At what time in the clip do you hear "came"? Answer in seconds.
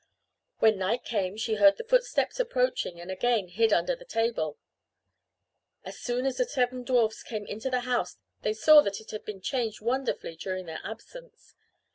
1.03-1.37, 7.21-7.45